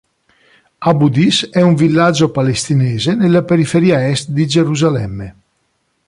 Abu 0.81 1.09
Dis 1.11 1.47
è 1.51 1.61
un 1.61 1.75
villaggio 1.75 2.31
palestinese 2.31 3.13
nella 3.13 3.43
periferia 3.43 4.07
est 4.09 4.29
di 4.29 4.47
Gerusalemme. 4.47 5.35